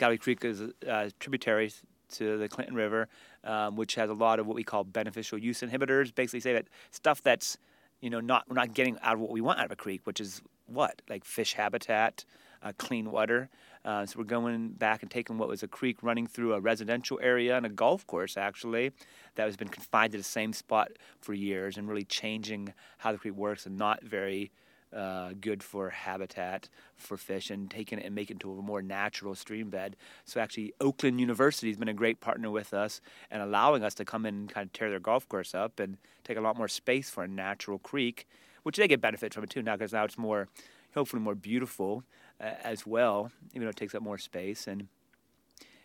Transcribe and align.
Galloway 0.00 0.16
Creek 0.16 0.42
is 0.46 0.62
a 0.62 0.90
uh, 0.90 1.10
tributary 1.20 1.70
to 2.12 2.38
the 2.38 2.48
Clinton 2.48 2.74
River, 2.74 3.06
um, 3.44 3.76
which 3.76 3.96
has 3.96 4.08
a 4.08 4.14
lot 4.14 4.40
of 4.40 4.46
what 4.46 4.56
we 4.56 4.64
call 4.64 4.82
beneficial 4.82 5.36
use 5.36 5.60
inhibitors. 5.60 6.14
Basically, 6.14 6.40
say 6.40 6.54
that 6.54 6.68
stuff 6.90 7.22
that's 7.22 7.58
you 8.00 8.08
know 8.08 8.18
not 8.18 8.48
we're 8.48 8.54
not 8.54 8.72
getting 8.72 8.98
out 9.02 9.14
of 9.14 9.20
what 9.20 9.30
we 9.30 9.42
want 9.42 9.58
out 9.58 9.66
of 9.66 9.72
a 9.72 9.76
creek, 9.76 10.00
which 10.04 10.18
is 10.18 10.40
what 10.66 11.02
like 11.10 11.22
fish 11.26 11.52
habitat, 11.52 12.24
uh, 12.62 12.72
clean 12.78 13.10
water. 13.10 13.50
Uh, 13.84 14.06
so 14.06 14.18
we're 14.18 14.24
going 14.24 14.70
back 14.70 15.02
and 15.02 15.10
taking 15.10 15.36
what 15.36 15.48
was 15.48 15.62
a 15.62 15.68
creek 15.68 16.02
running 16.02 16.26
through 16.26 16.54
a 16.54 16.60
residential 16.60 17.20
area 17.22 17.54
and 17.58 17.66
a 17.66 17.70
golf 17.70 18.06
course 18.06 18.38
actually 18.38 18.92
that 19.34 19.44
has 19.44 19.56
been 19.56 19.68
confined 19.68 20.12
to 20.12 20.18
the 20.18 20.24
same 20.24 20.54
spot 20.54 20.92
for 21.18 21.34
years 21.34 21.76
and 21.76 21.88
really 21.88 22.04
changing 22.04 22.72
how 22.98 23.12
the 23.12 23.18
creek 23.18 23.34
works 23.34 23.66
and 23.66 23.76
not 23.76 24.02
very 24.02 24.50
uh, 24.94 25.30
good 25.40 25.62
for 25.62 25.90
habitat 25.90 26.68
for 26.96 27.16
fish 27.16 27.50
and 27.50 27.70
taking 27.70 27.98
it 27.98 28.04
and 28.04 28.14
making 28.14 28.36
it 28.36 28.44
into 28.44 28.58
a 28.58 28.62
more 28.62 28.82
natural 28.82 29.34
stream 29.34 29.70
bed. 29.70 29.96
So 30.24 30.40
actually, 30.40 30.72
Oakland 30.80 31.20
University 31.20 31.68
has 31.68 31.76
been 31.76 31.88
a 31.88 31.94
great 31.94 32.20
partner 32.20 32.50
with 32.50 32.74
us 32.74 33.00
and 33.30 33.42
allowing 33.42 33.84
us 33.84 33.94
to 33.94 34.04
come 34.04 34.26
in 34.26 34.34
and 34.34 34.48
kind 34.48 34.66
of 34.66 34.72
tear 34.72 34.90
their 34.90 35.00
golf 35.00 35.28
course 35.28 35.54
up 35.54 35.78
and 35.80 35.96
take 36.24 36.36
a 36.36 36.40
lot 36.40 36.56
more 36.56 36.68
space 36.68 37.08
for 37.10 37.24
a 37.24 37.28
natural 37.28 37.78
creek, 37.78 38.26
which 38.62 38.76
they 38.76 38.88
get 38.88 39.00
benefit 39.00 39.34
from 39.34 39.44
it 39.44 39.50
too 39.50 39.62
now 39.62 39.76
because 39.76 39.92
now 39.92 40.04
it's 40.04 40.18
more, 40.18 40.48
hopefully 40.94 41.22
more 41.22 41.34
beautiful 41.34 42.04
uh, 42.40 42.54
as 42.64 42.86
well, 42.86 43.30
even 43.54 43.66
though 43.66 43.70
it 43.70 43.76
takes 43.76 43.94
up 43.94 44.02
more 44.02 44.18
space 44.18 44.66
and 44.66 44.88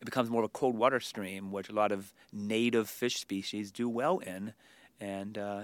it 0.00 0.04
becomes 0.04 0.30
more 0.30 0.42
of 0.42 0.46
a 0.46 0.48
cold 0.48 0.76
water 0.76 1.00
stream, 1.00 1.52
which 1.52 1.68
a 1.68 1.74
lot 1.74 1.92
of 1.92 2.12
native 2.32 2.88
fish 2.88 3.18
species 3.18 3.70
do 3.70 3.88
well 3.88 4.18
in, 4.18 4.54
and 4.98 5.36
uh, 5.36 5.62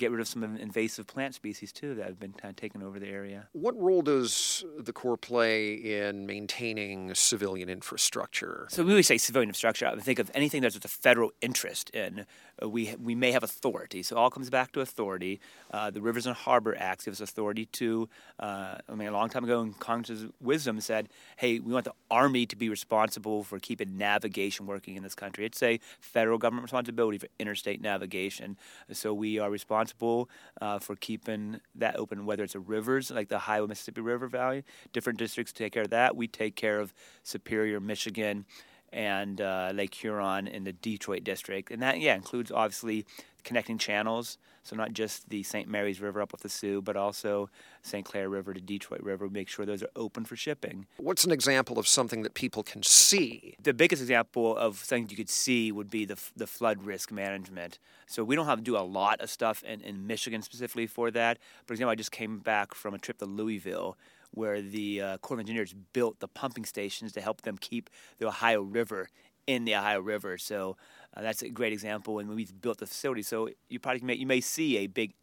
get 0.00 0.10
rid 0.10 0.20
of 0.20 0.26
some 0.26 0.42
invasive 0.56 1.06
plant 1.06 1.34
species 1.34 1.70
too 1.72 1.94
that 1.94 2.06
have 2.06 2.18
been 2.18 2.32
kind 2.32 2.50
of 2.50 2.56
taken 2.56 2.82
over 2.82 2.98
the 2.98 3.06
area. 3.06 3.48
What 3.52 3.80
role 3.80 4.02
does 4.02 4.64
the 4.78 4.92
Corps 4.92 5.18
play 5.18 5.74
in 5.74 6.26
maintaining 6.26 7.14
civilian 7.14 7.68
infrastructure? 7.68 8.66
So 8.70 8.82
when 8.82 8.94
we 8.94 9.02
say 9.02 9.18
civilian 9.18 9.50
infrastructure, 9.50 9.86
I 9.86 9.94
think 9.96 10.18
of 10.18 10.30
anything 10.34 10.62
that's 10.62 10.76
a 10.76 10.88
federal 10.88 11.30
interest 11.42 11.90
in. 11.90 12.26
Uh, 12.62 12.68
we 12.68 12.94
we 12.98 13.14
may 13.14 13.30
have 13.32 13.42
authority, 13.42 14.02
so 14.02 14.16
it 14.16 14.18
all 14.18 14.30
comes 14.30 14.50
back 14.50 14.72
to 14.72 14.80
authority. 14.80 15.40
Uh, 15.70 15.90
the 15.90 16.00
Rivers 16.00 16.26
and 16.26 16.34
Harbor 16.34 16.74
Act 16.78 17.04
gives 17.04 17.20
authority 17.20 17.66
to. 17.66 18.08
Uh, 18.38 18.76
I 18.88 18.94
mean, 18.94 19.08
a 19.08 19.12
long 19.12 19.28
time 19.28 19.44
ago, 19.44 19.60
in 19.60 19.74
Congress's 19.74 20.26
wisdom 20.40 20.80
said, 20.80 21.08
"Hey, 21.36 21.58
we 21.58 21.72
want 21.72 21.84
the 21.84 21.94
Army 22.10 22.46
to 22.46 22.56
be 22.56 22.68
responsible 22.68 23.44
for 23.44 23.58
keeping 23.58 23.98
navigation 23.98 24.66
working 24.66 24.96
in 24.96 25.02
this 25.02 25.14
country. 25.14 25.44
It's 25.44 25.62
a 25.62 25.78
federal 26.00 26.38
government 26.38 26.64
responsibility 26.64 27.18
for 27.18 27.28
interstate 27.38 27.80
navigation. 27.82 28.56
So 28.92 29.12
we 29.12 29.38
are 29.38 29.50
responsible." 29.50 29.89
Responsible 29.90 30.30
uh, 30.60 30.78
for 30.78 30.96
keeping 30.96 31.60
that 31.74 31.96
open, 31.96 32.26
whether 32.26 32.44
it's 32.44 32.54
a 32.54 32.60
rivers 32.60 33.10
like 33.10 33.28
the 33.28 33.36
Ohio 33.36 33.66
Mississippi 33.66 34.00
River 34.00 34.28
Valley. 34.28 34.64
Different 34.92 35.18
districts 35.18 35.52
take 35.52 35.72
care 35.72 35.82
of 35.82 35.90
that. 35.90 36.16
We 36.16 36.28
take 36.28 36.56
care 36.56 36.80
of 36.80 36.92
Superior, 37.22 37.80
Michigan, 37.80 38.44
and 38.92 39.40
uh, 39.40 39.72
Lake 39.74 39.94
Huron 39.94 40.46
in 40.46 40.64
the 40.64 40.72
Detroit 40.72 41.24
district, 41.24 41.70
and 41.70 41.82
that 41.82 42.00
yeah 42.00 42.14
includes 42.14 42.50
obviously 42.50 43.06
connecting 43.44 43.78
channels. 43.78 44.38
So 44.62 44.76
not 44.76 44.92
just 44.92 45.30
the 45.30 45.42
St. 45.42 45.68
Mary's 45.68 46.00
River 46.00 46.20
up 46.20 46.32
with 46.32 46.42
the 46.42 46.48
Soo, 46.48 46.82
but 46.82 46.96
also 46.96 47.48
St. 47.82 48.04
Clair 48.04 48.28
River 48.28 48.52
to 48.52 48.60
Detroit 48.60 49.00
River. 49.00 49.28
Make 49.28 49.48
sure 49.48 49.64
those 49.64 49.82
are 49.82 49.90
open 49.96 50.24
for 50.24 50.36
shipping. 50.36 50.86
What's 50.98 51.24
an 51.24 51.32
example 51.32 51.78
of 51.78 51.88
something 51.88 52.22
that 52.22 52.34
people 52.34 52.62
can 52.62 52.82
see? 52.82 53.56
The 53.62 53.72
biggest 53.72 54.02
example 54.02 54.56
of 54.56 54.76
something 54.76 55.08
you 55.08 55.16
could 55.16 55.30
see 55.30 55.72
would 55.72 55.90
be 55.90 56.04
the, 56.04 56.18
the 56.36 56.46
flood 56.46 56.82
risk 56.82 57.10
management. 57.10 57.78
So 58.06 58.22
we 58.22 58.36
don't 58.36 58.46
have 58.46 58.58
to 58.58 58.64
do 58.64 58.76
a 58.76 58.84
lot 58.84 59.20
of 59.20 59.30
stuff 59.30 59.62
in, 59.62 59.80
in 59.80 60.06
Michigan 60.06 60.42
specifically 60.42 60.86
for 60.86 61.10
that. 61.10 61.38
For 61.64 61.72
example, 61.72 61.92
I 61.92 61.94
just 61.94 62.12
came 62.12 62.38
back 62.38 62.74
from 62.74 62.92
a 62.92 62.98
trip 62.98 63.18
to 63.18 63.24
Louisville 63.24 63.96
where 64.32 64.62
the 64.62 65.00
uh, 65.00 65.18
Corps 65.18 65.36
of 65.36 65.40
Engineers 65.40 65.74
built 65.92 66.20
the 66.20 66.28
pumping 66.28 66.64
stations 66.64 67.12
to 67.12 67.20
help 67.20 67.42
them 67.42 67.58
keep 67.58 67.90
the 68.18 68.26
Ohio 68.26 68.62
River 68.62 69.08
in 69.46 69.64
the 69.64 69.74
Ohio 69.74 70.00
River. 70.00 70.38
So 70.38 70.76
uh, 71.16 71.22
that's 71.22 71.42
a 71.42 71.48
great 71.48 71.72
example. 71.72 72.18
And 72.18 72.28
we've 72.30 72.60
built 72.60 72.78
the 72.78 72.86
facility, 72.86 73.22
so 73.22 73.48
you 73.68 73.80
probably 73.80 74.02
may, 74.02 74.14
you 74.14 74.26
may 74.26 74.40
see 74.40 74.78
a 74.78 74.86
big 74.86 75.14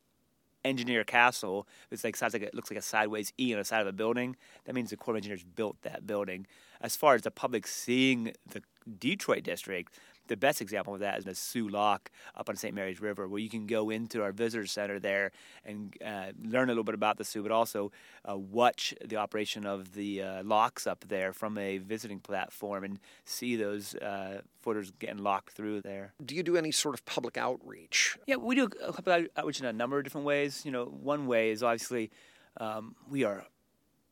engineer 0.65 1.03
castle. 1.03 1.67
It's 1.91 2.03
like 2.03 2.15
sounds 2.15 2.33
like 2.33 2.43
it 2.43 2.53
looks 2.53 2.69
like 2.69 2.79
a 2.79 2.83
sideways 2.83 3.31
E 3.39 3.53
on 3.53 3.59
the 3.59 3.65
side 3.65 3.81
of 3.81 3.87
a 3.87 3.93
building. 3.93 4.35
That 4.65 4.75
means 4.75 4.89
the 4.89 4.97
Corps 4.97 5.13
of 5.13 5.17
Engineers 5.17 5.43
built 5.43 5.81
that 5.83 6.05
building. 6.05 6.45
As 6.81 6.95
far 6.95 7.15
as 7.15 7.21
the 7.21 7.31
public 7.31 7.65
seeing 7.65 8.33
the 8.49 8.61
Detroit 8.99 9.43
district, 9.43 9.93
the 10.27 10.37
best 10.37 10.61
example 10.61 10.93
of 10.93 10.99
that 11.01 11.19
is 11.19 11.25
the 11.25 11.35
Soo 11.35 11.67
Lock 11.67 12.11
up 12.35 12.49
on 12.49 12.55
St. 12.55 12.73
Mary's 12.73 13.01
River, 13.01 13.27
where 13.27 13.39
you 13.39 13.49
can 13.49 13.67
go 13.67 13.89
into 13.89 14.21
our 14.21 14.31
visitor 14.31 14.65
center 14.65 14.99
there 14.99 15.31
and 15.65 15.95
uh, 16.05 16.27
learn 16.43 16.69
a 16.69 16.71
little 16.71 16.83
bit 16.83 16.95
about 16.95 17.17
the 17.17 17.23
Soo, 17.23 17.43
but 17.43 17.51
also 17.51 17.91
uh, 18.29 18.37
watch 18.37 18.93
the 19.03 19.15
operation 19.15 19.65
of 19.65 19.93
the 19.93 20.21
uh, 20.21 20.43
locks 20.43 20.87
up 20.87 21.05
there 21.07 21.33
from 21.33 21.57
a 21.57 21.77
visiting 21.77 22.19
platform 22.19 22.83
and 22.83 22.99
see 23.25 23.55
those 23.55 23.95
uh, 23.95 24.41
footers 24.59 24.91
getting 24.99 25.17
locked 25.17 25.53
through 25.53 25.81
there. 25.81 26.13
Do 26.23 26.35
you 26.35 26.43
do 26.43 26.57
any 26.57 26.71
sort 26.71 26.95
of 26.95 27.05
public 27.05 27.37
outreach? 27.37 28.17
Yeah, 28.27 28.35
we 28.35 28.55
do 28.55 28.69
a 28.83 28.93
public 28.93 29.31
outreach 29.35 29.59
in 29.59 29.65
a 29.65 29.73
number 29.73 29.97
of 29.97 30.03
different 30.03 30.25
ways. 30.25 30.63
You 30.65 30.71
know, 30.71 30.85
one 30.85 31.27
way 31.27 31.51
is 31.51 31.63
obviously 31.63 32.11
um, 32.59 32.95
we 33.09 33.23
are 33.23 33.45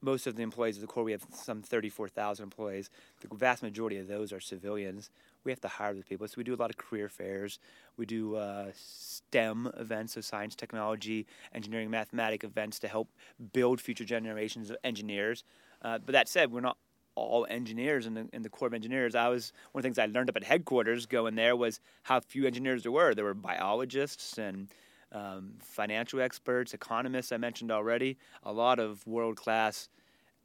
most 0.06 0.28
of 0.28 0.36
the 0.36 0.44
employees 0.44 0.78
of 0.78 0.82
the 0.82 0.88
Corps, 0.88 1.04
we 1.04 1.12
have 1.12 1.26
some 1.34 1.62
34,000 1.62 2.44
employees. 2.44 2.90
The 3.20 3.36
vast 3.36 3.64
majority 3.64 3.98
of 3.98 4.08
those 4.08 4.32
are 4.32 4.40
civilians. 4.40 5.10
We 5.44 5.52
have 5.52 5.60
to 5.62 5.68
hire 5.68 5.94
those 5.94 6.06
people. 6.06 6.28
So 6.28 6.36
we 6.38 6.44
do 6.44 6.54
a 6.54 6.56
lot 6.56 6.70
of 6.70 6.78
career 6.78 7.10
fairs. 7.10 7.60
We 7.98 8.06
do 8.06 8.36
uh, 8.36 8.68
STEM 8.74 9.72
events, 9.78 10.14
so 10.14 10.22
science, 10.22 10.56
technology, 10.56 11.26
engineering, 11.54 11.90
mathematics 11.90 12.46
events 12.46 12.80
to 12.80 12.88
help 12.88 13.10
build 13.52 13.82
future 13.82 14.06
generations 14.06 14.70
of 14.70 14.78
engineers. 14.84 15.44
Uh, 15.82 15.98
but 15.98 16.14
that 16.14 16.30
said, 16.30 16.52
we're 16.52 16.62
not 16.62 16.78
all 17.16 17.48
engineers 17.50 18.06
in 18.06 18.14
the, 18.14 18.28
in 18.32 18.44
the 18.44 18.50
Corps 18.50 18.68
of 18.68 18.74
Engineers. 18.74 19.16
I 19.16 19.30
was 19.30 19.54
one 19.72 19.80
of 19.80 19.84
the 19.84 19.88
things 19.88 19.98
I 19.98 20.06
learned 20.06 20.30
up 20.30 20.36
at 20.36 20.44
headquarters 20.44 21.06
going 21.06 21.36
there 21.36 21.56
was 21.56 21.80
how 22.04 22.20
few 22.20 22.46
engineers 22.46 22.84
there 22.84 22.92
were. 22.92 23.16
There 23.16 23.26
were 23.26 23.34
biologists 23.34 24.38
and 24.38 24.68
um, 25.12 25.54
financial 25.60 26.22
experts, 26.22 26.74
economists, 26.74 27.32
I 27.32 27.38
mentioned 27.38 27.72
already, 27.72 28.18
a 28.44 28.52
lot 28.52 28.80
of 28.80 29.06
world 29.08 29.38
class 29.38 29.90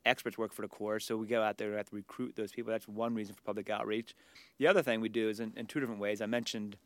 experts 0.07 0.39
work 0.39 0.53
for 0.53 0.63
the 0.63 0.69
Corps, 0.69 1.01
so 1.01 1.17
we 1.17 1.27
go 1.27 1.43
out 1.43 1.59
there 1.59 1.69
and 1.69 1.77
have 1.77 1.91
to 1.91 1.97
recruit 1.97 2.35
those 2.37 2.53
people. 2.53 2.71
That's 2.71 2.89
one 2.89 3.15
reason 3.15 3.35
for 3.35 3.43
public 3.43 3.69
outreach. 3.69 4.15
The 4.59 4.67
other 4.67 4.83
thing 4.83 5.01
we 5.01 5.09
do 5.09 5.29
is 5.29 5.41
in, 5.41 5.53
in 5.57 5.67
two 5.67 5.81
different 5.81 6.01
ways. 6.01 6.23
I 6.23 6.27
mentioned 6.27 6.77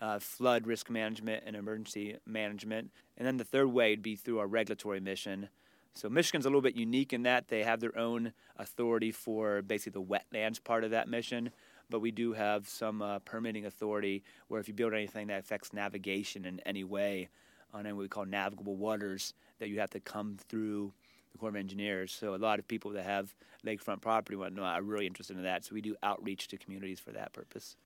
uh, 0.00 0.18
flood 0.18 0.66
risk 0.66 0.90
management 0.90 1.44
and 1.46 1.54
emergency 1.54 2.16
management. 2.26 2.90
And 3.18 3.26
then 3.26 3.36
the 3.36 3.44
third 3.44 3.68
way 3.68 3.90
would 3.90 4.02
be 4.02 4.16
through 4.16 4.38
our 4.38 4.46
regulatory 4.46 5.00
mission. 5.00 5.48
So 5.94 6.08
Michigan's 6.08 6.46
a 6.46 6.48
little 6.48 6.62
bit 6.62 6.76
unique 6.76 7.12
in 7.12 7.24
that 7.24 7.48
they 7.48 7.62
have 7.64 7.80
their 7.80 7.96
own 7.98 8.32
authority 8.56 9.12
for 9.12 9.60
basically 9.62 10.02
the 10.02 10.06
wetlands 10.06 10.62
part 10.62 10.84
of 10.84 10.90
that 10.92 11.08
mission 11.08 11.50
but 11.90 12.00
we 12.00 12.10
do 12.10 12.32
have 12.32 12.68
some 12.68 13.02
uh, 13.02 13.18
permitting 13.20 13.66
authority 13.66 14.22
where 14.48 14.60
if 14.60 14.68
you 14.68 14.74
build 14.74 14.94
anything 14.94 15.26
that 15.26 15.40
affects 15.40 15.72
navigation 15.72 16.44
in 16.44 16.60
any 16.64 16.84
way 16.84 17.28
on 17.74 17.84
what 17.84 17.96
we 17.96 18.08
call 18.08 18.24
navigable 18.24 18.76
waters, 18.76 19.34
that 19.58 19.68
you 19.68 19.80
have 19.80 19.90
to 19.90 20.00
come 20.00 20.36
through 20.48 20.92
the 21.32 21.38
Corps 21.38 21.50
of 21.50 21.56
Engineers. 21.56 22.12
So 22.12 22.34
a 22.34 22.36
lot 22.36 22.58
of 22.58 22.66
people 22.66 22.90
that 22.92 23.04
have 23.04 23.34
lakefront 23.64 24.00
property 24.00 24.36
to 24.36 24.50
know 24.50 24.62
are 24.62 24.82
really 24.82 25.06
interested 25.06 25.36
in 25.36 25.42
that. 25.44 25.64
So 25.64 25.74
we 25.74 25.80
do 25.80 25.96
outreach 26.02 26.48
to 26.48 26.56
communities 26.56 27.00
for 27.00 27.12
that 27.12 27.32
purpose. 27.32 27.76